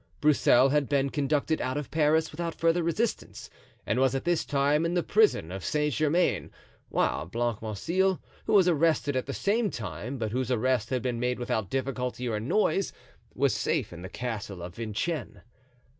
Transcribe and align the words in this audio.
Broussel 0.19 0.69
had 0.69 0.89
been 0.89 1.11
conducted 1.11 1.61
out 1.61 1.77
of 1.77 1.91
Paris 1.91 2.31
without 2.31 2.55
further 2.55 2.81
resistance, 2.81 3.51
and 3.85 3.99
was 3.99 4.15
at 4.15 4.23
this 4.23 4.45
time 4.45 4.83
in 4.83 4.95
the 4.95 5.03
prison 5.03 5.51
of 5.51 5.63
Saint 5.63 5.93
Germain; 5.93 6.49
while 6.89 7.27
Blancmesnil, 7.27 8.19
who 8.45 8.53
was 8.53 8.67
arrested 8.67 9.15
at 9.15 9.27
the 9.27 9.31
same 9.31 9.69
time, 9.69 10.17
but 10.17 10.31
whose 10.31 10.49
arrest 10.49 10.89
had 10.89 11.03
been 11.03 11.19
made 11.19 11.37
without 11.37 11.69
difficulty 11.69 12.27
or 12.27 12.39
noise, 12.39 12.91
was 13.35 13.53
safe 13.53 13.93
in 13.93 14.01
the 14.01 14.09
Castle 14.09 14.63
of 14.63 14.73
Vincennes. 14.73 15.37